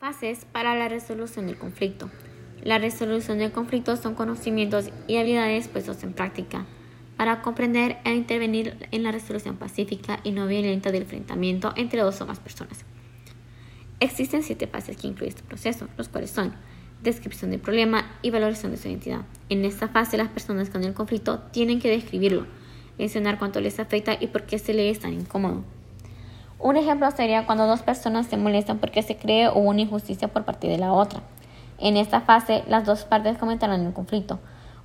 [0.00, 2.08] Fases para la resolución del conflicto.
[2.62, 6.64] La resolución del conflicto son conocimientos y habilidades puestos en práctica
[7.18, 12.18] para comprender e intervenir en la resolución pacífica y no violenta del enfrentamiento entre dos
[12.22, 12.86] o más personas.
[14.00, 16.54] Existen siete fases que incluyen este proceso, los cuales son
[17.02, 19.26] descripción del problema y valoración de su identidad.
[19.50, 22.46] En esta fase, las personas con el conflicto tienen que describirlo,
[22.96, 25.62] mencionar cuánto les afecta y por qué se les es tan incómodo.
[26.62, 30.68] Un ejemplo sería cuando dos personas se molestan porque se cree una injusticia por parte
[30.68, 31.20] de la otra.
[31.78, 34.38] En esta fase, las dos partes comentarán el conflicto,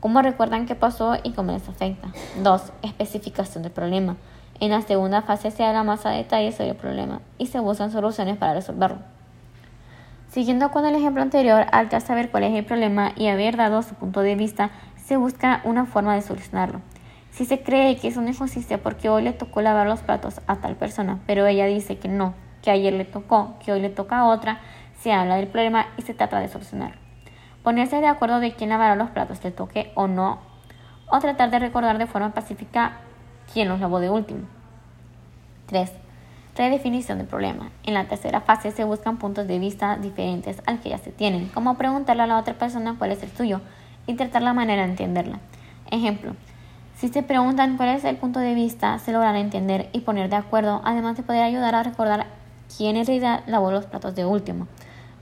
[0.00, 2.08] cómo recuerdan qué pasó y cómo les afecta.
[2.42, 2.72] 2.
[2.82, 4.16] Especificación del problema.
[4.58, 7.92] En la segunda fase se habla más a detalle sobre el problema y se buscan
[7.92, 8.98] soluciones para resolverlo.
[10.28, 13.82] Siguiendo con el ejemplo anterior, al ya saber cuál es el problema y haber dado
[13.82, 16.80] su punto de vista, se busca una forma de solucionarlo.
[17.30, 20.56] Si se cree que es una injusticia porque hoy le tocó lavar los platos a
[20.56, 24.18] tal persona, pero ella dice que no, que ayer le tocó, que hoy le toca
[24.18, 24.60] a otra,
[25.00, 26.94] se habla del problema y se trata de solucionar.
[27.62, 30.38] Ponerse de acuerdo de quién lavará los platos, le toque o no,
[31.10, 32.98] o tratar de recordar de forma pacífica
[33.52, 34.40] quién los lavó de último.
[35.66, 35.92] 3.
[36.56, 37.70] Redefinición del problema.
[37.84, 41.48] En la tercera fase se buscan puntos de vista diferentes al que ya se tienen,
[41.48, 43.60] como preguntarle a la otra persona cuál es el suyo
[44.06, 45.38] y tratar la manera de entenderla.
[45.90, 46.34] Ejemplo,
[47.00, 50.36] si se preguntan cuál es el punto de vista, se logrará entender y poner de
[50.36, 52.26] acuerdo, además de poder ayudar a recordar
[52.76, 54.68] quién en realidad lavó los platos de último.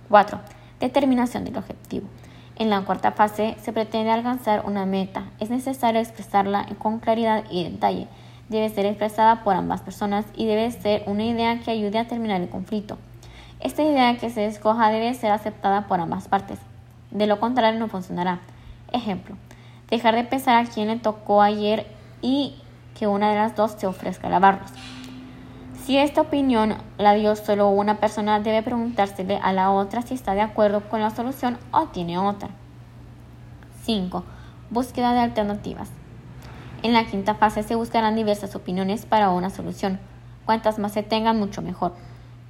[0.08, 0.40] 4.
[0.80, 2.08] Determinación del objetivo.
[2.56, 5.26] En la cuarta fase se pretende alcanzar una meta.
[5.38, 8.08] Es necesario expresarla con claridad y detalle.
[8.48, 12.40] Debe ser expresada por ambas personas y debe ser una idea que ayude a terminar
[12.40, 12.98] el conflicto.
[13.60, 16.58] Esta idea que se escoja debe ser aceptada por ambas partes.
[17.12, 18.40] De lo contrario no funcionará.
[18.90, 19.36] Ejemplo
[19.90, 21.86] dejar de pensar a quién le tocó ayer
[22.22, 22.56] y
[22.98, 24.70] que una de las dos se ofrezca a lavarlos.
[25.84, 30.34] Si esta opinión la dio solo una persona, debe preguntársele a la otra si está
[30.34, 32.50] de acuerdo con la solución o tiene otra.
[33.84, 34.22] 5.
[34.68, 35.88] Búsqueda de alternativas.
[36.82, 39.98] En la quinta fase se buscarán diversas opiniones para una solución.
[40.44, 41.94] Cuantas más se tengan, mucho mejor,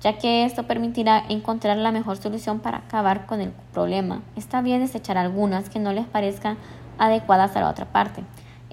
[0.00, 4.20] ya que esto permitirá encontrar la mejor solución para acabar con el problema.
[4.34, 6.56] Está bien desechar algunas que no les parezcan
[6.98, 8.24] adecuadas a la otra parte.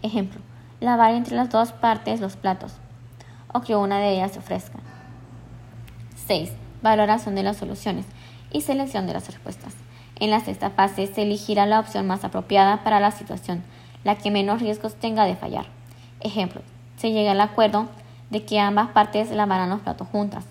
[0.01, 0.41] Ejemplo,
[0.79, 2.73] lavar entre las dos partes los platos
[3.53, 4.79] o que una de ellas se ofrezca.
[6.27, 6.51] 6.
[6.81, 8.05] Valoración de las soluciones
[8.51, 9.73] y selección de las respuestas.
[10.19, 13.63] En la sexta fase se elegirá la opción más apropiada para la situación,
[14.03, 15.65] la que menos riesgos tenga de fallar.
[16.21, 16.61] Ejemplo,
[16.97, 17.87] se llega al acuerdo
[18.29, 20.45] de que ambas partes lavarán los platos juntas.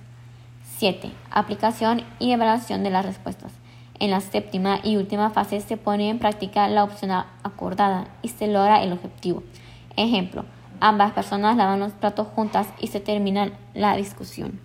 [0.78, 1.10] 7.
[1.30, 3.52] Aplicación y evaluación de las respuestas.
[4.00, 8.48] En la séptima y última fase se pone en práctica la opción acordada y se
[8.48, 9.42] logra el objetivo.
[9.96, 10.44] Ejemplo,
[10.80, 14.60] ambas personas lavan los platos juntas y se termina la discusión.